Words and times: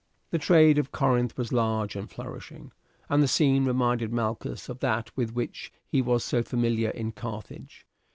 The 0.31 0.39
trade 0.39 0.79
of 0.79 0.91
Corinth 0.91 1.37
was 1.37 1.53
large 1.53 1.95
and 1.95 2.09
flourishing, 2.09 2.71
and 3.07 3.21
the 3.21 3.27
scene 3.27 3.65
reminded 3.65 4.11
Malchus 4.11 4.67
of 4.67 4.79
that 4.79 5.15
with 5.15 5.33
which 5.35 5.71
he 5.87 6.01
was 6.01 6.23
so 6.23 6.41
familiar 6.41 6.89
in 6.89 7.11
Carthage. 7.11 7.85